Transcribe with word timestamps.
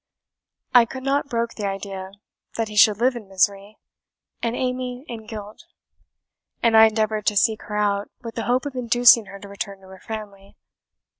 I 0.73 0.85
could 0.85 1.03
not 1.03 1.29
brook 1.29 1.53
the 1.53 1.67
idea 1.67 2.13
that 2.57 2.69
he 2.69 2.75
should 2.75 2.99
live 2.99 3.15
in 3.15 3.27
misery, 3.29 3.77
and 4.41 4.55
Amy 4.55 5.05
in 5.07 5.27
guilt; 5.27 5.65
and 6.63 6.75
I 6.75 6.87
endeavoured 6.87 7.27
to 7.27 7.37
seek 7.37 7.61
her 7.65 7.77
out, 7.77 8.09
with 8.23 8.33
the 8.33 8.45
hope 8.45 8.65
of 8.65 8.73
inducing 8.73 9.27
her 9.27 9.37
to 9.39 9.47
return 9.47 9.79
to 9.81 9.87
her 9.89 9.99
family. 10.03 10.57